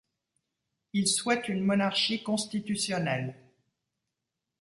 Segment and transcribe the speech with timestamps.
[0.93, 3.35] Il souhaite une monarchie constitutionnelle.